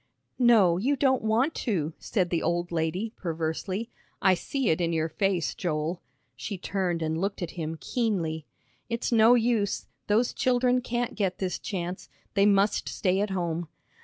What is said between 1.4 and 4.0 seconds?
to," said the old lady, perversely.